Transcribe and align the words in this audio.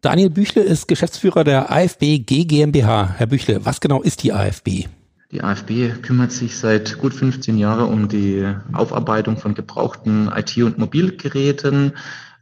Daniel 0.00 0.30
Büchle 0.30 0.62
ist 0.62 0.86
Geschäftsführer 0.86 1.42
der 1.42 1.72
AFB 1.72 2.18
G 2.20 2.44
GmbH. 2.44 3.14
Herr 3.16 3.26
Büchle, 3.26 3.64
was 3.64 3.80
genau 3.80 4.00
ist 4.00 4.22
die 4.22 4.32
AFB? 4.32 4.86
Die 5.32 5.42
AFB 5.42 6.00
kümmert 6.02 6.30
sich 6.30 6.56
seit 6.56 6.98
gut 6.98 7.12
15 7.12 7.58
Jahren 7.58 7.88
um 7.92 8.08
die 8.08 8.46
Aufarbeitung 8.72 9.38
von 9.38 9.54
gebrauchten 9.54 10.30
IT- 10.32 10.62
und 10.62 10.78
Mobilgeräten. 10.78 11.94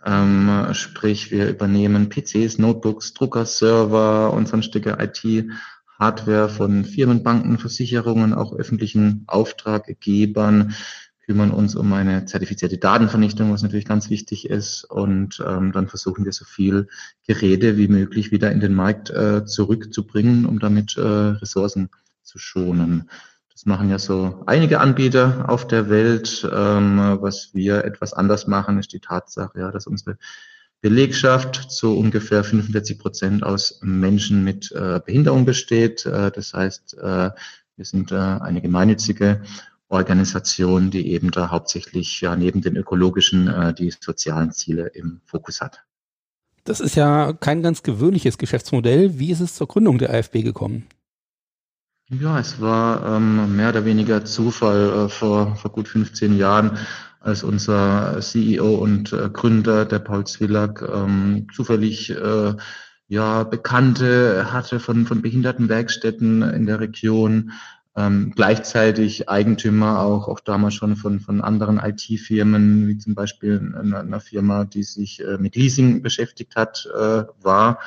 Ähm, 0.04 0.66
sprich, 0.72 1.30
wir 1.30 1.48
übernehmen 1.48 2.11
PCs, 2.11 2.58
Notebooks, 2.58 3.14
Drucker, 3.14 3.46
Server 3.46 4.34
und 4.34 4.48
sonstige 4.48 4.98
IT-Hardware 5.00 6.50
von 6.50 6.84
Firmen, 6.84 7.23
Banken, 7.23 7.57
Versicherungen, 7.57 8.34
auch 8.34 8.52
öffentlichen 8.52 9.25
Auftraggebern 9.29 10.75
kümmern 11.27 11.50
uns 11.50 11.74
um 11.74 11.93
eine 11.93 12.24
zertifizierte 12.24 12.79
Datenvernichtung, 12.79 13.52
was 13.52 13.62
natürlich 13.62 13.84
ganz 13.84 14.11
wichtig 14.11 14.48
ist. 14.48 14.84
Und 14.84 15.42
ähm, 15.46 15.72
dann 15.72 15.88
versuchen 15.88 16.24
wir 16.24 16.32
so 16.32 16.45
viel 16.45 16.88
Geräte 17.27 17.77
wie 17.77 17.88
möglich 17.88 18.30
wieder 18.30 18.52
in 18.52 18.60
den 18.60 18.74
Markt 18.74 19.10
äh, 19.10 19.45
zurückzubringen, 19.45 20.46
um 20.46 20.60
damit 20.60 20.96
äh, 20.96 21.01
Ressourcen 21.01 21.91
zu 22.23 22.38
schonen. 22.38 23.10
Das 23.52 23.66
machen 23.66 23.91
ja 23.91 23.98
so 23.98 24.42
einige 24.46 24.80
Anbieter 24.80 25.48
auf 25.48 25.66
der 25.66 25.91
Welt. 25.91 26.48
Ähm, 26.52 27.18
was 27.20 27.51
wir 27.54 27.84
etwas 27.84 28.12
anders 28.12 28.46
machen, 28.46 28.79
ist 28.79 28.93
die 28.93 29.01
Tatsache, 29.01 29.59
ja, 29.59 29.73
dass 29.73 29.87
unsere 29.87 30.18
Belegschaft 30.80 31.70
zu 31.70 31.96
ungefähr 31.96 32.45
45 32.45 32.98
Prozent 32.98 33.43
aus 33.43 33.80
Menschen 33.82 34.45
mit 34.45 34.70
äh, 34.73 35.01
Behinderung 35.04 35.45
besteht. 35.45 36.06
Äh, 36.06 36.30
das 36.30 36.54
heißt, 36.54 36.98
äh, 36.98 37.30
wir 37.77 37.84
sind 37.84 38.12
äh, 38.12 38.15
eine 38.15 38.62
gemeinnützige 38.62 39.43
Organisation, 39.88 40.90
die 40.90 41.08
eben 41.12 41.30
da 41.30 41.50
hauptsächlich 41.50 42.20
ja 42.20 42.34
neben 42.36 42.60
den 42.60 42.76
ökologischen 42.76 43.48
äh, 43.48 43.74
die 43.74 43.92
sozialen 43.98 44.52
Ziele 44.52 44.88
im 44.88 45.20
Fokus 45.26 45.60
hat. 45.60 45.84
Das 46.64 46.80
ist 46.80 46.96
ja 46.96 47.32
kein 47.32 47.62
ganz 47.62 47.84
gewöhnliches 47.84 48.38
Geschäftsmodell. 48.38 49.18
Wie 49.18 49.30
ist 49.30 49.40
es 49.40 49.54
zur 49.54 49.68
Gründung 49.68 49.98
der 49.98 50.12
AfB 50.12 50.42
gekommen? 50.42 50.86
Ja, 52.09 52.38
es 52.38 52.60
war 52.60 53.16
ähm, 53.16 53.56
mehr 53.56 53.70
oder 53.70 53.84
weniger 53.84 54.24
Zufall 54.24 55.06
äh, 55.06 55.09
vor, 55.09 55.56
vor 55.56 55.73
gut 55.73 55.88
15 55.88 56.37
Jahren, 56.37 56.78
als 57.21 57.43
unser 57.43 58.21
CEO 58.21 58.76
und 58.76 59.12
äh, 59.12 59.28
Gründer, 59.32 59.84
der 59.84 59.98
Paul 59.98 60.24
Zwillack, 60.24 60.82
ähm, 60.82 61.48
zufällig 61.52 62.10
äh, 62.10 62.54
ja, 63.09 63.45
Bekannte 63.45 64.53
hatte 64.53 64.81
von, 64.81 65.06
von 65.06 65.22
Behindertenwerkstätten 65.22 66.43
in 66.43 66.66
der 66.66 66.81
Region, 66.81 67.53
ähm, 67.97 68.33
gleichzeitig 68.34 69.28
Eigentümer 69.28 70.00
auch, 70.00 70.28
auch 70.28 70.41
damals 70.41 70.75
schon 70.75 70.97
von, 70.97 71.19
von 71.19 71.41
anderen 71.41 71.78
IT-Firmen, 71.78 72.87
wie 72.89 72.99
zum 72.99 73.15
Beispiel 73.15 73.75
einer, 73.78 74.00
einer, 74.00 74.21
Firma, 74.21 74.65
die 74.65 74.83
sich 74.83 75.25
äh, 75.25 75.39
mit 75.39 75.56
Leasing 75.56 76.03
beschäftigt 76.03 76.56
hat, 76.56 76.87
äh, 76.94 77.25
war. 77.41 77.81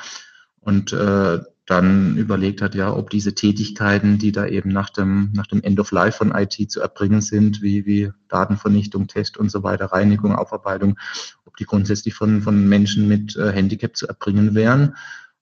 Und 0.60 0.92
äh, 0.92 1.38
dann 1.70 2.16
überlegt 2.16 2.62
hat, 2.62 2.74
ja, 2.74 2.92
ob 2.92 3.10
diese 3.10 3.32
Tätigkeiten, 3.32 4.18
die 4.18 4.32
da 4.32 4.44
eben 4.44 4.70
nach 4.70 4.90
dem, 4.90 5.30
nach 5.34 5.46
dem 5.46 5.62
End 5.62 5.78
of 5.78 5.92
Life 5.92 6.18
von 6.18 6.34
IT 6.34 6.68
zu 6.68 6.80
erbringen 6.80 7.20
sind, 7.20 7.62
wie, 7.62 7.86
wie 7.86 8.10
Datenvernichtung, 8.26 9.06
Test 9.06 9.36
und 9.36 9.52
so 9.52 9.62
weiter, 9.62 9.86
Reinigung, 9.86 10.34
Aufarbeitung, 10.34 10.98
ob 11.44 11.56
die 11.56 11.66
grundsätzlich 11.66 12.14
von, 12.14 12.42
von 12.42 12.68
Menschen 12.68 13.06
mit 13.06 13.36
äh, 13.36 13.52
Handicap 13.52 13.96
zu 13.96 14.08
erbringen 14.08 14.56
wären. 14.56 14.96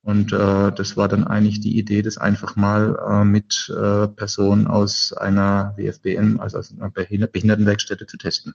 Und 0.08 0.32
äh, 0.32 0.72
das 0.72 0.96
war 0.96 1.06
dann 1.06 1.26
eigentlich 1.26 1.60
die 1.60 1.76
Idee, 1.78 2.00
das 2.00 2.16
einfach 2.16 2.56
mal 2.56 2.98
äh, 3.10 3.24
mit 3.26 3.68
äh, 3.68 4.08
Personen 4.08 4.66
aus 4.66 5.12
einer 5.12 5.74
WFBN, 5.76 6.40
also 6.40 6.56
aus 6.56 6.72
einer 6.72 6.88
Behindertenwerkstätte 6.88 8.06
zu 8.06 8.16
testen. 8.16 8.54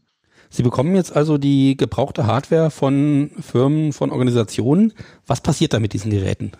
Sie 0.49 0.63
bekommen 0.63 0.95
jetzt 0.95 1.15
also 1.15 1.37
die 1.37 1.77
gebrauchte 1.77 2.25
Hardware 2.25 2.71
von 2.71 3.29
Firmen, 3.39 3.93
von 3.93 4.09
Organisationen. 4.09 4.93
Was 5.27 5.41
passiert 5.41 5.73
da 5.73 5.79
mit 5.79 5.93
diesen 5.93 6.09
Geräten? 6.09 6.53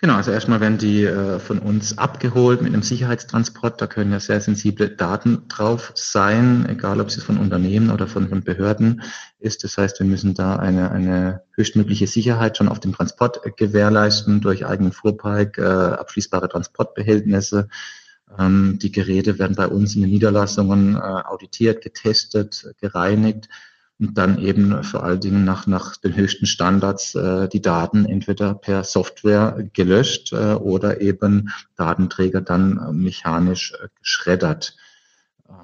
Genau, 0.00 0.14
also 0.14 0.30
erstmal 0.30 0.60
werden 0.60 0.78
die 0.78 1.02
äh, 1.02 1.40
von 1.40 1.58
uns 1.58 1.98
abgeholt 1.98 2.62
mit 2.62 2.72
einem 2.72 2.84
Sicherheitstransport. 2.84 3.80
Da 3.80 3.88
können 3.88 4.12
ja 4.12 4.20
sehr 4.20 4.40
sensible 4.40 4.90
Daten 4.90 5.48
drauf 5.48 5.90
sein, 5.96 6.66
egal 6.68 7.00
ob 7.00 7.08
es 7.08 7.20
von 7.20 7.36
Unternehmen 7.36 7.90
oder 7.90 8.06
von, 8.06 8.28
von 8.28 8.44
Behörden 8.44 9.02
ist. 9.40 9.64
Das 9.64 9.76
heißt, 9.76 9.98
wir 9.98 10.06
müssen 10.06 10.34
da 10.34 10.54
eine, 10.54 10.92
eine 10.92 11.42
höchstmögliche 11.56 12.06
Sicherheit 12.06 12.56
schon 12.56 12.68
auf 12.68 12.78
dem 12.78 12.92
Transport 12.92 13.40
gewährleisten 13.56 14.40
durch 14.40 14.64
eigenen 14.64 14.92
Fuhrpark, 14.92 15.58
äh, 15.58 15.62
abschließbare 15.62 16.48
Transportbehältnisse. 16.48 17.68
Ähm, 18.38 18.78
die 18.80 18.92
Geräte 18.92 19.40
werden 19.40 19.56
bei 19.56 19.66
uns 19.66 19.96
in 19.96 20.02
den 20.02 20.10
Niederlassungen 20.10 20.94
äh, 20.94 20.98
auditiert, 21.00 21.82
getestet, 21.82 22.72
gereinigt 22.80 23.48
und 24.00 24.16
dann 24.16 24.38
eben 24.38 24.84
vor 24.84 25.02
allen 25.02 25.20
Dingen 25.20 25.44
nach, 25.44 25.66
nach 25.66 25.96
den 25.96 26.14
höchsten 26.14 26.46
Standards 26.46 27.14
äh, 27.14 27.48
die 27.48 27.60
Daten 27.62 28.04
entweder 28.04 28.54
per 28.54 28.84
Software 28.84 29.68
gelöscht 29.72 30.32
äh, 30.32 30.54
oder 30.54 31.00
eben 31.00 31.50
Datenträger 31.76 32.40
dann 32.40 32.96
mechanisch 32.96 33.72
äh, 33.72 33.88
geschreddert. 34.00 34.76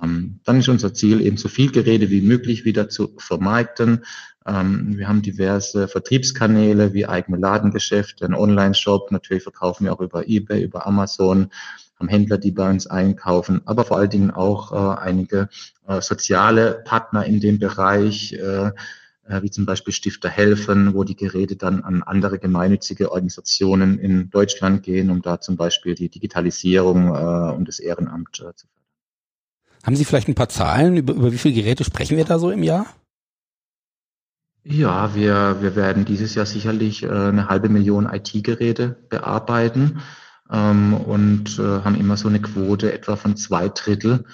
Ähm, 0.03 0.41
dann 0.45 0.59
ist 0.59 0.69
unser 0.69 0.95
Ziel 0.95 1.21
eben 1.21 1.37
so 1.37 1.49
viel 1.49 1.71
Geräte 1.71 2.11
wie 2.11 2.23
möglich 2.23 2.65
wieder 2.65 2.89
zu 2.89 3.15
vermarkten. 3.19 4.05
Ähm, 4.47 4.99
wir 4.99 5.07
haben 5.07 5.23
diverse 5.23 5.87
Vertriebskanäle 5.87 6.93
wie 6.93 7.07
eigene 7.07 7.39
Ladengeschäfte, 7.39 8.25
einen 8.25 8.35
Online-Shop. 8.35 9.13
Natürlich 9.13 9.45
verkaufen 9.45 9.85
wir 9.85 9.93
auch 9.93 10.01
über 10.01 10.29
eBay, 10.29 10.65
über 10.65 10.87
Amazon 10.87 11.51
Händler, 12.09 12.39
die 12.39 12.53
bei 12.53 12.69
uns 12.69 12.87
einkaufen, 12.87 13.63
aber 13.65 13.85
vor 13.85 13.99
allen 13.99 14.11
Dingen 14.11 14.31
auch 14.31 14.73
äh, 14.73 15.01
einige 15.01 15.49
äh, 15.87 16.01
soziale 16.01 16.83
Partner 16.85 17.25
in 17.25 17.41
dem 17.41 17.59
Bereich, 17.59 18.33
äh, 18.33 18.71
äh, 19.27 19.43
wie 19.43 19.51
zum 19.51 19.65
Beispiel 19.65 19.93
Stifter 19.93 20.29
helfen, 20.29 20.95
wo 20.95 21.05
die 21.05 21.17
Geräte 21.17 21.57
dann 21.57 21.83
an 21.83 22.03
andere 22.03 22.39
gemeinnützige 22.39 23.11
Organisationen 23.11 23.99
in 23.99 24.29
Deutschland 24.31 24.83
gehen, 24.83 25.11
um 25.11 25.23
da 25.23 25.41
zum 25.41 25.57
Beispiel 25.57 25.95
die 25.95 26.11
Digitalisierung 26.11 27.09
äh, 27.09 27.55
und 27.55 27.67
das 27.67 27.79
Ehrenamt 27.79 28.29
äh, 28.41 28.55
zu 28.55 28.67
fördern. 28.67 28.85
Haben 29.83 29.97
Sie 29.97 30.05
vielleicht 30.05 30.29
ein 30.29 30.35
paar 30.35 30.49
Zahlen, 30.49 30.97
über, 30.97 31.15
über 31.15 31.33
wie 31.33 31.39
viele 31.39 31.55
Geräte 31.55 31.85
sprechen 31.85 32.17
wir 32.17 32.25
da 32.25 32.39
so 32.39 32.51
im 32.51 32.63
Jahr? 32.63 32.87
Ja, 34.63 35.15
wir, 35.15 35.59
wir 35.61 35.77
werden 35.77 36.07
dieses 36.07 36.35
Jahr 36.35 36.47
sicherlich 36.47 37.07
eine 37.07 37.51
halbe 37.51 37.69
Million 37.69 38.09
IT-Geräte 38.11 38.97
bearbeiten 39.11 40.01
ähm, 40.51 40.95
und 40.95 41.59
äh, 41.59 41.63
haben 41.63 41.99
immer 41.99 42.17
so 42.17 42.29
eine 42.29 42.41
Quote 42.41 42.93
etwa 42.93 43.17
von 43.17 43.37
zwei 43.37 43.69
Drittel 43.69 44.25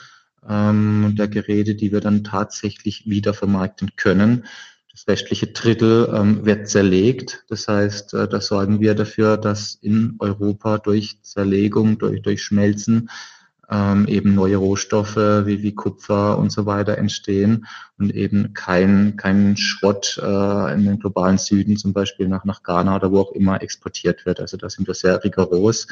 ähm, 0.48 1.15
der 1.16 1.28
Geräte, 1.28 1.75
die 1.75 1.93
wir 1.93 2.00
dann 2.00 2.25
tatsächlich 2.25 3.06
wieder 3.06 3.34
vermarkten 3.34 3.97
können. 3.97 4.47
Das 4.91 5.06
restliche 5.06 5.49
Drittel 5.49 6.12
ähm, 6.12 6.44
wird 6.44 6.69
zerlegt. 6.69 7.44
Das 7.49 7.69
heißt, 7.69 8.15
äh, 8.15 8.28
da 8.28 8.41
sorgen 8.41 8.81
wir 8.81 8.94
dafür, 8.94 9.37
dass 9.37 9.75
in 9.75 10.16
Europa 10.19 10.78
durch 10.78 11.22
Zerlegung, 11.22 11.99
durch, 11.99 12.22
durch 12.22 12.43
Schmelzen 12.43 13.09
ähm, 13.70 14.06
eben 14.08 14.34
neue 14.34 14.56
Rohstoffe 14.56 15.16
wie, 15.16 15.62
wie 15.62 15.75
Kupfer 15.75 16.38
und 16.38 16.50
so 16.50 16.66
weiter 16.66 16.98
entstehen 16.98 17.66
und 17.98 18.14
eben 18.14 18.53
kein, 18.53 19.16
kein 19.16 19.56
Schrott 19.56 20.20
äh, 20.22 20.75
in 20.75 20.84
den 20.84 20.98
globalen 20.98 21.38
Süden, 21.38 21.76
zum 21.76 21.92
Beispiel 21.92 22.28
nach, 22.28 22.44
nach 22.44 22.62
Ghana 22.62 22.97
oder 22.97 23.12
wo 23.12 23.20
auch 23.20 23.32
immer 23.32 23.62
exportiert 23.62 24.26
wird. 24.26 24.41
Also 24.41 24.56
da 24.56 24.69
sind 24.69 24.88
wir 24.88 24.94
sehr 24.94 25.22
rigoros 25.22 25.86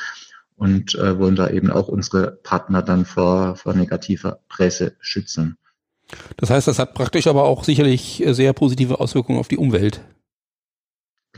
und 0.56 0.96
äh, 0.96 1.18
wollen 1.18 1.36
da 1.36 1.48
eben 1.50 1.70
auch 1.70 1.88
unsere 1.88 2.32
Partner 2.32 2.82
dann 2.82 3.04
vor, 3.04 3.54
vor 3.54 3.74
negativer 3.74 4.40
Presse 4.48 4.96
schützen. 5.00 5.56
Das 6.36 6.50
heißt, 6.50 6.66
das 6.66 6.78
hat 6.78 6.94
praktisch 6.94 7.26
aber 7.26 7.44
auch 7.44 7.64
sicherlich 7.64 8.24
sehr 8.28 8.52
positive 8.54 8.98
Auswirkungen 8.98 9.38
auf 9.38 9.48
die 9.48 9.58
Umwelt. 9.58 10.00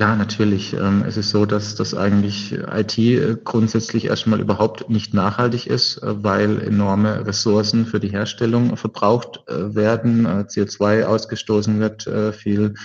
Klar, 0.00 0.16
natürlich. 0.16 0.72
Ähm, 0.72 1.04
es 1.06 1.18
ist 1.18 1.28
so, 1.28 1.44
dass 1.44 1.74
das 1.74 1.94
eigentlich 1.94 2.52
IT 2.52 2.96
äh, 2.96 3.36
grundsätzlich 3.44 4.06
erstmal 4.06 4.40
überhaupt 4.40 4.88
nicht 4.88 5.12
nachhaltig 5.12 5.66
ist, 5.66 5.98
äh, 5.98 6.24
weil 6.24 6.62
enorme 6.62 7.26
Ressourcen 7.26 7.84
für 7.84 8.00
die 8.00 8.08
Herstellung 8.08 8.78
verbraucht 8.78 9.42
äh, 9.46 9.74
werden, 9.74 10.26
CO2 10.26 11.04
ausgestoßen 11.04 11.80
wird, 11.80 12.08
viel 12.34 12.76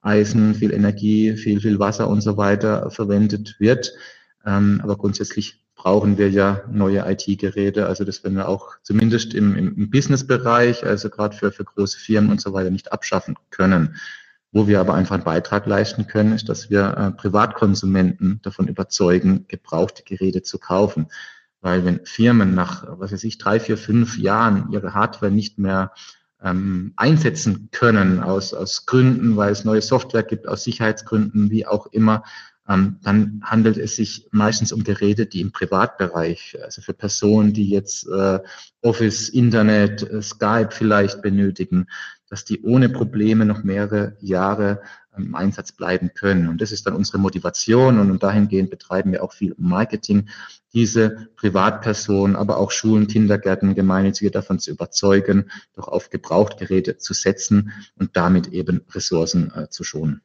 Eisen, 0.00 0.54
viel 0.54 0.72
Energie, 0.72 1.36
viel, 1.36 1.60
viel 1.60 1.78
Wasser 1.78 2.08
und 2.08 2.22
so 2.22 2.38
weiter 2.38 2.90
verwendet 2.90 3.56
wird. 3.58 3.92
Ähm, 4.46 4.80
aber 4.82 4.96
grundsätzlich 4.96 5.62
brauchen 5.74 6.16
wir 6.16 6.30
ja 6.30 6.62
neue 6.72 7.04
IT-Geräte. 7.06 7.86
Also 7.86 8.04
das 8.04 8.24
werden 8.24 8.36
wir 8.36 8.48
auch 8.48 8.76
zumindest 8.82 9.34
im, 9.34 9.56
im 9.56 9.90
Business-Bereich, 9.90 10.86
also 10.86 11.10
gerade 11.10 11.36
für, 11.36 11.52
für 11.52 11.64
große 11.64 11.98
Firmen 11.98 12.30
und 12.30 12.40
so 12.40 12.54
weiter, 12.54 12.70
nicht 12.70 12.92
abschaffen 12.92 13.36
können. 13.50 13.96
Wo 14.52 14.66
wir 14.66 14.80
aber 14.80 14.94
einfach 14.94 15.14
einen 15.14 15.24
Beitrag 15.24 15.66
leisten 15.66 16.06
können, 16.06 16.34
ist, 16.34 16.48
dass 16.48 16.68
wir 16.68 16.96
äh, 16.96 17.10
Privatkonsumenten 17.10 18.40
davon 18.42 18.68
überzeugen, 18.68 19.46
gebrauchte 19.48 20.02
Geräte 20.04 20.42
zu 20.42 20.58
kaufen. 20.58 21.06
Weil 21.62 21.84
wenn 21.84 22.04
Firmen 22.04 22.54
nach, 22.54 22.84
was 22.88 23.12
weiß 23.12 23.24
ich, 23.24 23.38
drei, 23.38 23.60
vier, 23.60 23.78
fünf 23.78 24.18
Jahren 24.18 24.70
ihre 24.70 24.94
Hardware 24.94 25.32
nicht 25.32 25.58
mehr 25.58 25.92
ähm, 26.42 26.92
einsetzen 26.96 27.68
können 27.70 28.20
aus, 28.20 28.52
aus 28.52 28.84
Gründen, 28.84 29.36
weil 29.36 29.52
es 29.52 29.64
neue 29.64 29.80
Software 29.82 30.24
gibt, 30.24 30.46
aus 30.48 30.64
Sicherheitsgründen, 30.64 31.50
wie 31.50 31.66
auch 31.66 31.86
immer, 31.86 32.24
ähm, 32.68 32.98
dann 33.02 33.42
handelt 33.44 33.76
es 33.76 33.96
sich 33.96 34.28
meistens 34.30 34.72
um 34.72 34.84
Geräte, 34.84 35.26
die 35.26 35.40
im 35.40 35.52
Privatbereich, 35.52 36.56
also 36.62 36.80
für 36.80 36.94
Personen, 36.94 37.52
die 37.52 37.68
jetzt 37.68 38.06
äh, 38.08 38.40
Office, 38.82 39.28
Internet, 39.28 40.02
äh, 40.02 40.22
Skype 40.22 40.70
vielleicht 40.70 41.22
benötigen, 41.22 41.86
dass 42.32 42.46
die 42.46 42.62
ohne 42.62 42.88
Probleme 42.88 43.44
noch 43.44 43.62
mehrere 43.62 44.16
Jahre 44.20 44.80
im 45.14 45.34
Einsatz 45.34 45.70
bleiben 45.72 46.12
können. 46.14 46.48
Und 46.48 46.62
das 46.62 46.72
ist 46.72 46.86
dann 46.86 46.96
unsere 46.96 47.18
Motivation 47.18 47.98
und 47.98 48.22
dahingehend 48.22 48.70
betreiben 48.70 49.12
wir 49.12 49.22
auch 49.22 49.34
viel 49.34 49.54
Marketing, 49.58 50.30
diese 50.72 51.28
Privatpersonen, 51.36 52.34
aber 52.34 52.56
auch 52.56 52.70
Schulen, 52.70 53.06
Kindergärten, 53.06 53.74
Gemeinnützige 53.74 54.30
davon 54.30 54.58
zu 54.58 54.70
überzeugen, 54.70 55.50
doch 55.74 55.88
auf 55.88 56.08
Gebrauchtgeräte 56.08 56.96
zu 56.96 57.12
setzen 57.12 57.70
und 57.98 58.16
damit 58.16 58.48
eben 58.48 58.80
Ressourcen 58.94 59.52
äh, 59.54 59.68
zu 59.68 59.84
schonen. 59.84 60.22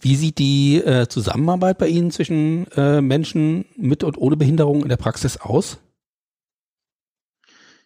Wie 0.00 0.16
sieht 0.16 0.40
die 0.40 0.78
äh, 0.78 1.06
Zusammenarbeit 1.06 1.78
bei 1.78 1.86
Ihnen 1.86 2.10
zwischen 2.10 2.66
äh, 2.72 3.00
Menschen 3.00 3.66
mit 3.76 4.02
und 4.02 4.18
ohne 4.18 4.36
Behinderung 4.36 4.82
in 4.82 4.88
der 4.88 4.96
Praxis 4.96 5.36
aus? 5.36 5.78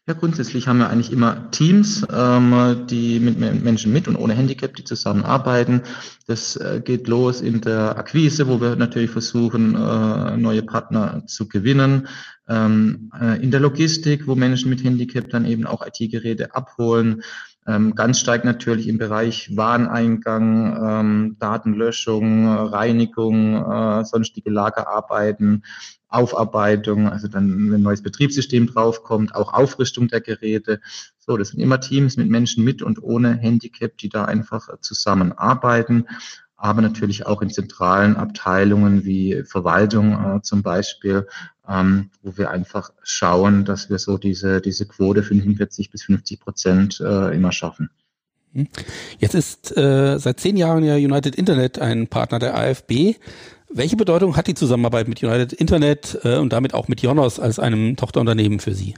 Ja, 0.08 0.14
grundsätzlich 0.14 0.66
haben 0.66 0.78
wir 0.78 0.90
eigentlich 0.90 1.12
immer 1.12 1.48
Teams, 1.52 2.04
ähm, 2.12 2.86
die 2.90 3.20
mit 3.20 3.38
Menschen 3.38 3.92
mit 3.92 4.08
und 4.08 4.16
ohne 4.16 4.34
Handicap, 4.34 4.74
die 4.74 4.82
zusammenarbeiten. 4.82 5.82
Das 6.26 6.56
äh, 6.56 6.82
geht 6.84 7.06
los 7.06 7.40
in 7.40 7.60
der 7.60 7.96
Akquise, 7.96 8.48
wo 8.48 8.60
wir 8.60 8.74
natürlich 8.74 9.12
versuchen, 9.12 9.76
äh, 9.76 10.36
neue 10.36 10.64
Partner 10.64 11.22
zu 11.28 11.48
gewinnen. 11.48 12.08
Ähm, 12.48 13.12
äh, 13.20 13.40
in 13.44 13.52
der 13.52 13.60
Logistik, 13.60 14.26
wo 14.26 14.34
Menschen 14.34 14.70
mit 14.70 14.82
Handicap 14.82 15.28
dann 15.30 15.44
eben 15.44 15.68
auch 15.68 15.86
IT-Geräte 15.86 16.52
abholen. 16.52 17.22
Ähm, 17.68 17.94
ganz 17.94 18.18
stark 18.18 18.44
natürlich 18.44 18.88
im 18.88 18.98
Bereich 18.98 19.56
Wareneingang, 19.56 20.78
ähm, 20.84 21.36
Datenlöschung, 21.38 22.48
Reinigung, 22.48 23.54
äh, 23.54 24.04
sonstige 24.04 24.50
Lagerarbeiten, 24.50 25.62
Aufarbeitung, 26.12 27.08
also 27.08 27.28
dann, 27.28 27.72
ein 27.72 27.82
neues 27.82 28.02
Betriebssystem 28.02 28.66
draufkommt, 28.66 29.34
auch 29.34 29.52
Aufrüstung 29.52 30.08
der 30.08 30.20
Geräte. 30.20 30.80
So, 31.18 31.36
das 31.36 31.48
sind 31.48 31.60
immer 31.60 31.80
Teams 31.80 32.16
mit 32.16 32.28
Menschen 32.28 32.64
mit 32.64 32.82
und 32.82 33.02
ohne 33.02 33.36
Handicap, 33.36 33.96
die 33.98 34.08
da 34.08 34.24
einfach 34.24 34.68
zusammenarbeiten 34.80 36.06
aber 36.62 36.80
natürlich 36.80 37.26
auch 37.26 37.42
in 37.42 37.50
zentralen 37.50 38.16
Abteilungen 38.16 39.04
wie 39.04 39.42
Verwaltung 39.44 40.12
äh, 40.12 40.42
zum 40.42 40.62
Beispiel, 40.62 41.26
ähm, 41.68 42.10
wo 42.22 42.38
wir 42.38 42.52
einfach 42.52 42.92
schauen, 43.02 43.64
dass 43.64 43.90
wir 43.90 43.98
so 43.98 44.16
diese, 44.16 44.60
diese 44.60 44.86
Quote 44.86 45.24
45 45.24 45.90
bis 45.90 46.04
50 46.04 46.38
Prozent 46.38 47.00
äh, 47.00 47.34
immer 47.34 47.50
schaffen. 47.50 47.90
Hm. 48.52 48.68
Jetzt 49.18 49.34
ist 49.34 49.76
äh, 49.76 50.18
seit 50.18 50.38
zehn 50.38 50.56
Jahren 50.56 50.84
ja 50.84 50.94
United 50.94 51.34
Internet 51.34 51.80
ein 51.80 52.06
Partner 52.06 52.38
der 52.38 52.56
AfB. 52.56 53.16
Welche 53.74 53.96
Bedeutung 53.96 54.36
hat 54.36 54.48
die 54.48 54.54
Zusammenarbeit 54.54 55.08
mit 55.08 55.22
United 55.22 55.54
Internet 55.54 56.18
äh, 56.24 56.36
und 56.36 56.52
damit 56.52 56.74
auch 56.74 56.88
mit 56.88 57.00
Jonos 57.00 57.40
als 57.40 57.58
einem 57.58 57.96
Tochterunternehmen 57.96 58.60
für 58.60 58.74
Sie? 58.74 58.94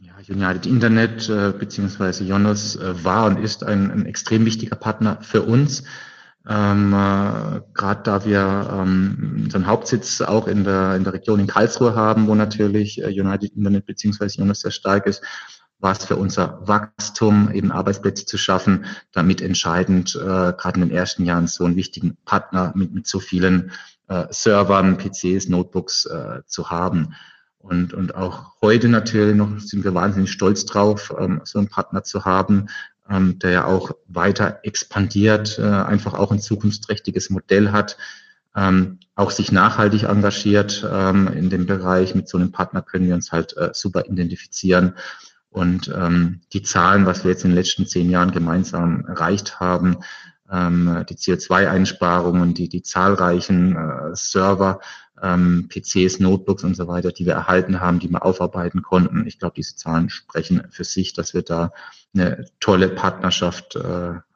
Ja, 0.00 0.12
United 0.28 0.64
Internet 0.64 1.28
äh, 1.28 1.52
bzw. 1.52 2.22
Jonos 2.22 2.76
äh, 2.76 3.04
war 3.04 3.26
und 3.26 3.40
ist 3.40 3.64
ein, 3.64 3.90
ein 3.90 4.06
extrem 4.06 4.44
wichtiger 4.46 4.76
Partner 4.76 5.18
für 5.22 5.42
uns. 5.42 5.82
Ähm, 6.48 6.92
äh, 6.92 7.60
Gerade 7.74 8.02
da 8.04 8.24
wir 8.24 8.70
ähm, 8.72 9.42
unseren 9.44 9.66
Hauptsitz 9.66 10.20
auch 10.20 10.46
in 10.46 10.62
der, 10.62 10.94
in 10.94 11.02
der 11.02 11.12
Region 11.12 11.40
in 11.40 11.48
Karlsruhe 11.48 11.96
haben, 11.96 12.28
wo 12.28 12.36
natürlich 12.36 13.02
äh, 13.02 13.08
United 13.08 13.56
Internet 13.56 13.86
beziehungsweise 13.86 14.38
Jonas 14.38 14.60
sehr 14.60 14.70
stark 14.70 15.06
ist, 15.06 15.20
war 15.80 15.92
es 15.92 16.04
für 16.04 16.16
unser 16.16 16.60
Wachstum, 16.66 17.50
eben 17.52 17.72
Arbeitsplätze 17.72 18.24
zu 18.24 18.38
schaffen, 18.38 18.84
damit 19.12 19.42
entscheidend, 19.42 20.14
äh, 20.14 20.18
gerade 20.24 20.80
in 20.80 20.88
den 20.88 20.96
ersten 20.96 21.24
Jahren 21.24 21.48
so 21.48 21.64
einen 21.64 21.76
wichtigen 21.76 22.16
Partner 22.24 22.72
mit, 22.76 22.94
mit 22.94 23.06
so 23.08 23.18
vielen 23.18 23.72
äh, 24.08 24.26
Servern, 24.30 24.98
PCs, 24.98 25.48
Notebooks 25.48 26.06
äh, 26.06 26.42
zu 26.46 26.70
haben. 26.70 27.14
Und, 27.58 27.94
und 27.94 28.14
auch 28.14 28.52
heute 28.60 28.88
natürlich 28.88 29.34
noch 29.34 29.58
sind 29.58 29.84
wir 29.84 29.94
wahnsinnig 29.94 30.30
stolz 30.30 30.64
drauf, 30.66 31.14
ähm, 31.18 31.40
so 31.44 31.58
einen 31.58 31.68
Partner 31.68 32.04
zu 32.04 32.24
haben, 32.24 32.66
ähm, 33.10 33.38
der 33.40 33.50
ja 33.50 33.64
auch 33.64 33.90
weiter 34.06 34.60
expandiert, 34.62 35.58
äh, 35.58 35.62
einfach 35.62 36.14
auch 36.14 36.30
ein 36.30 36.40
zukunftsträchtiges 36.40 37.30
Modell 37.30 37.72
hat, 37.72 37.96
ähm, 38.54 39.00
auch 39.16 39.30
sich 39.30 39.50
nachhaltig 39.50 40.04
engagiert 40.04 40.88
ähm, 40.90 41.28
in 41.28 41.50
dem 41.50 41.66
Bereich. 41.66 42.14
Mit 42.14 42.28
so 42.28 42.38
einem 42.38 42.52
Partner 42.52 42.82
können 42.82 43.08
wir 43.08 43.14
uns 43.14 43.32
halt 43.32 43.56
äh, 43.56 43.70
super 43.72 44.06
identifizieren. 44.06 44.94
Und 45.50 45.88
ähm, 45.88 46.42
die 46.52 46.62
Zahlen, 46.62 47.06
was 47.06 47.24
wir 47.24 47.30
jetzt 47.32 47.44
in 47.44 47.50
den 47.50 47.56
letzten 47.56 47.86
zehn 47.86 48.10
Jahren 48.10 48.30
gemeinsam 48.30 49.06
erreicht 49.06 49.58
haben, 49.58 49.98
ähm, 50.50 51.04
die 51.08 51.14
CO2-Einsparungen, 51.14 52.54
die, 52.54 52.68
die 52.68 52.82
zahlreichen 52.82 53.76
äh, 53.76 54.14
Server, 54.14 54.80
ähm, 55.22 55.68
PCs, 55.68 56.20
Notebooks 56.20 56.64
und 56.64 56.76
so 56.76 56.88
weiter, 56.88 57.12
die 57.12 57.26
wir 57.26 57.34
erhalten 57.34 57.80
haben, 57.80 57.98
die 57.98 58.08
wir 58.08 58.24
aufarbeiten 58.24 58.82
konnten. 58.82 59.26
Ich 59.26 59.38
glaube, 59.38 59.54
diese 59.56 59.76
Zahlen 59.76 60.10
sprechen 60.10 60.66
für 60.70 60.84
sich, 60.84 61.14
dass 61.14 61.34
wir 61.34 61.42
da 61.42 61.72
eine 62.14 62.46
tolle 62.60 62.88
Partnerschaft 62.88 63.76
äh, 63.76 63.80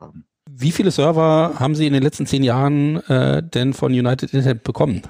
haben. 0.00 0.24
Wie 0.50 0.72
viele 0.72 0.90
Server 0.90 1.54
haben 1.58 1.74
Sie 1.74 1.86
in 1.86 1.92
den 1.92 2.02
letzten 2.02 2.26
zehn 2.26 2.42
Jahren 2.42 2.96
äh, 3.08 3.42
denn 3.42 3.72
von 3.72 3.92
United 3.92 4.32
Internet 4.34 4.64
bekommen? 4.64 5.02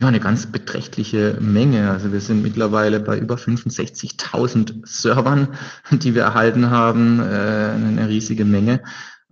Ja, 0.00 0.08
eine 0.08 0.20
ganz 0.20 0.46
beträchtliche 0.46 1.38
Menge. 1.40 1.90
Also 1.90 2.12
wir 2.12 2.20
sind 2.20 2.42
mittlerweile 2.42 3.00
bei 3.00 3.18
über 3.18 3.36
65.000 3.36 4.86
Servern, 4.86 5.48
die 5.90 6.14
wir 6.14 6.22
erhalten 6.22 6.70
haben. 6.70 7.20
Äh, 7.20 7.22
eine 7.22 8.08
riesige 8.08 8.44
Menge, 8.44 8.82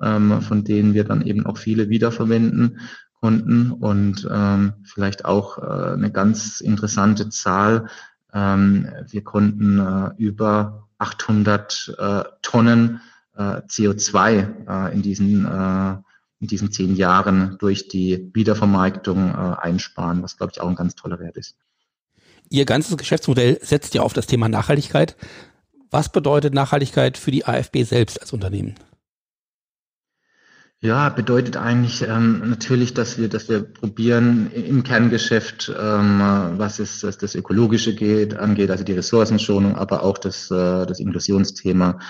ähm, 0.02 0.42
von 0.42 0.64
denen 0.64 0.94
wir 0.94 1.04
dann 1.04 1.22
eben 1.22 1.46
auch 1.46 1.58
viele 1.58 1.88
wiederverwenden 1.88 2.80
konnten. 3.20 3.72
Und 3.72 4.28
ähm, 4.30 4.72
vielleicht 4.84 5.24
auch 5.24 5.58
äh, 5.58 5.92
eine 5.94 6.10
ganz 6.10 6.60
interessante 6.60 7.28
Zahl. 7.28 7.86
Ähm, 8.34 8.88
wir 9.08 9.22
konnten 9.22 9.78
äh, 9.78 10.10
über 10.16 10.88
800 10.98 11.94
äh, 11.98 12.22
Tonnen 12.42 13.00
äh, 13.36 13.62
CO2 13.66 14.88
äh, 14.90 14.94
in 14.94 15.02
diesen 15.02 15.46
äh, 15.46 15.96
in 16.40 16.48
diesen 16.48 16.72
zehn 16.72 16.96
Jahren 16.96 17.56
durch 17.60 17.86
die 17.86 18.28
Wiedervermarktung 18.34 19.32
einsparen, 19.32 20.24
was 20.24 20.36
glaube 20.36 20.50
ich 20.52 20.60
auch 20.60 20.68
ein 20.68 20.74
ganz 20.74 20.96
toller 20.96 21.20
Wert 21.20 21.36
ist. 21.36 21.54
Ihr 22.50 22.64
ganzes 22.64 22.96
Geschäftsmodell 22.96 23.60
setzt 23.62 23.94
ja 23.94 24.02
auf 24.02 24.12
das 24.12 24.26
Thema 24.26 24.48
Nachhaltigkeit. 24.48 25.16
Was 25.92 26.10
bedeutet 26.10 26.52
Nachhaltigkeit 26.52 27.16
für 27.16 27.30
die 27.30 27.46
AfB 27.46 27.84
selbst 27.84 28.20
als 28.20 28.32
Unternehmen? 28.32 28.74
Ja, 30.84 31.10
bedeutet 31.10 31.56
eigentlich 31.56 32.02
ähm, 32.02 32.42
natürlich, 32.50 32.92
dass 32.92 33.16
wir, 33.16 33.28
dass 33.28 33.48
wir 33.48 33.62
probieren 33.62 34.50
im 34.50 34.82
Kerngeschäft, 34.82 35.72
ähm, 35.80 36.18
was 36.56 36.80
es 36.80 37.04
was 37.04 37.16
das 37.18 37.36
Ökologische 37.36 37.94
geht, 37.94 38.34
angeht, 38.34 38.68
also 38.68 38.82
die 38.82 38.94
Ressourcenschonung, 38.94 39.76
aber 39.76 40.02
auch 40.02 40.18
das, 40.18 40.50
äh, 40.50 40.84
das 40.84 40.98
Inklusionsthema, 40.98 42.00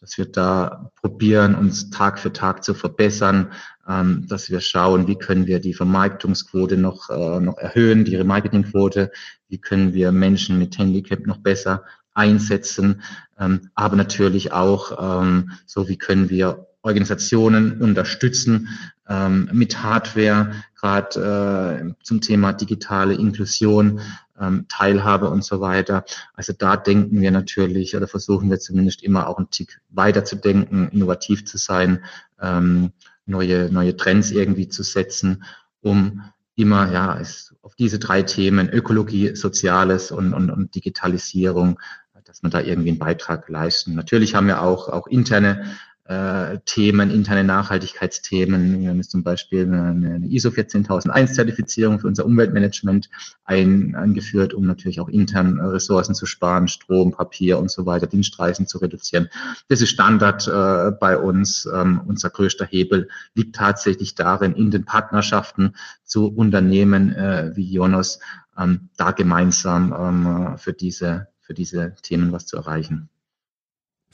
dass 0.00 0.16
wir 0.16 0.24
da 0.24 0.90
probieren, 1.02 1.54
uns 1.54 1.90
Tag 1.90 2.18
für 2.18 2.32
Tag 2.32 2.64
zu 2.64 2.72
verbessern, 2.72 3.52
ähm, 3.86 4.24
dass 4.28 4.48
wir 4.48 4.62
schauen, 4.62 5.06
wie 5.08 5.18
können 5.18 5.46
wir 5.46 5.60
die 5.60 5.74
Vermarktungsquote 5.74 6.78
noch, 6.78 7.10
äh, 7.10 7.38
noch 7.38 7.58
erhöhen, 7.58 8.06
die 8.06 8.16
Remarketingquote, 8.16 9.10
wie 9.48 9.58
können 9.58 9.92
wir 9.92 10.10
Menschen 10.10 10.58
mit 10.58 10.78
Handicap 10.78 11.26
noch 11.26 11.36
besser 11.36 11.84
einsetzen, 12.14 13.02
ähm, 13.38 13.68
aber 13.74 13.96
natürlich 13.96 14.52
auch, 14.52 15.22
ähm, 15.22 15.50
so 15.66 15.86
wie 15.90 15.98
können 15.98 16.30
wir 16.30 16.66
Organisationen 16.82 17.80
unterstützen 17.80 18.68
ähm, 19.08 19.48
mit 19.52 19.82
Hardware, 19.82 20.52
gerade 20.80 21.94
äh, 21.98 22.04
zum 22.04 22.20
Thema 22.20 22.52
digitale 22.52 23.14
Inklusion, 23.14 24.00
ähm, 24.40 24.66
Teilhabe 24.68 25.30
und 25.30 25.44
so 25.44 25.60
weiter. 25.60 26.04
Also 26.34 26.52
da 26.56 26.76
denken 26.76 27.20
wir 27.20 27.30
natürlich 27.30 27.96
oder 27.96 28.08
versuchen 28.08 28.50
wir 28.50 28.58
zumindest 28.58 29.02
immer 29.02 29.28
auch 29.28 29.38
einen 29.38 29.50
Tick 29.50 29.80
weiter 29.90 30.24
zu 30.24 30.36
denken, 30.36 30.88
innovativ 30.88 31.44
zu 31.44 31.58
sein, 31.58 32.04
ähm, 32.40 32.92
neue, 33.26 33.70
neue 33.70 33.96
Trends 33.96 34.30
irgendwie 34.32 34.68
zu 34.68 34.82
setzen, 34.82 35.44
um 35.80 36.22
immer 36.56 36.90
ja 36.92 37.18
es, 37.18 37.54
auf 37.62 37.76
diese 37.76 37.98
drei 37.98 38.22
Themen 38.22 38.68
Ökologie, 38.68 39.36
Soziales 39.36 40.10
und, 40.10 40.34
und, 40.34 40.50
und 40.50 40.74
Digitalisierung, 40.74 41.78
dass 42.24 42.42
man 42.42 42.50
da 42.50 42.60
irgendwie 42.60 42.90
einen 42.90 42.98
Beitrag 42.98 43.48
leisten. 43.48 43.94
Natürlich 43.94 44.34
haben 44.34 44.46
wir 44.46 44.62
auch, 44.62 44.88
auch 44.88 45.06
interne 45.06 45.64
äh, 46.04 46.58
Themen, 46.64 47.10
interne 47.10 47.44
Nachhaltigkeitsthemen. 47.44 48.80
Wir 48.80 48.90
haben 48.90 49.02
zum 49.02 49.22
Beispiel 49.22 49.72
eine, 49.72 50.26
ISO 50.26 50.50
14001 50.50 51.34
Zertifizierung 51.34 52.00
für 52.00 52.08
unser 52.08 52.26
Umweltmanagement 52.26 53.08
ein, 53.44 53.94
eingeführt, 53.94 54.52
um 54.52 54.66
natürlich 54.66 55.00
auch 55.00 55.08
intern 55.08 55.60
Ressourcen 55.60 56.14
zu 56.14 56.26
sparen, 56.26 56.66
Strom, 56.66 57.12
Papier 57.12 57.58
und 57.58 57.70
so 57.70 57.86
weiter, 57.86 58.06
Dienstreisen 58.06 58.66
zu 58.66 58.78
reduzieren. 58.78 59.28
Das 59.68 59.80
ist 59.80 59.90
Standard 59.90 60.48
äh, 60.48 60.90
bei 60.90 61.16
uns. 61.16 61.68
Ähm, 61.72 62.00
unser 62.06 62.30
größter 62.30 62.66
Hebel 62.66 63.08
liegt 63.34 63.54
tatsächlich 63.54 64.14
darin, 64.14 64.54
in 64.54 64.70
den 64.70 64.84
Partnerschaften 64.84 65.76
zu 66.04 66.28
Unternehmen 66.28 67.12
äh, 67.14 67.52
wie 67.54 67.70
Jonas 67.70 68.18
ähm, 68.58 68.88
da 68.96 69.12
gemeinsam 69.12 69.94
ähm, 69.96 70.58
für 70.58 70.72
diese 70.72 71.28
für 71.42 71.54
diese 71.54 71.94
Themen 72.02 72.32
was 72.32 72.46
zu 72.46 72.56
erreichen. 72.56 73.10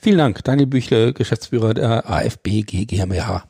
Vielen 0.01 0.17
Dank, 0.17 0.41
Daniel 0.45 0.67
Büchle, 0.67 1.11
Geschäftsführer 1.11 1.73
der 1.73 2.09
AFB 2.09 2.63
GmbH. 2.65 3.49